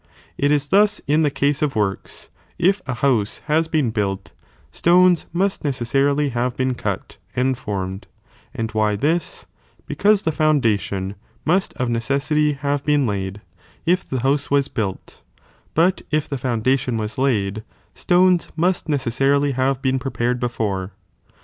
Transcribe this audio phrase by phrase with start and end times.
[0.35, 4.31] It is thna in the case of works, if a hoilse has been built,
[4.71, 8.07] stones must necessarily have been cut^ and formed;
[8.51, 9.45] and why this
[9.85, 11.13] p becauK the foundation
[11.45, 13.41] must of neo^sity have been laid,
[13.85, 15.21] if the house was built,
[15.75, 17.63] but if the foundation was laid,
[17.93, 20.93] stones must neces sarily have been prepared before.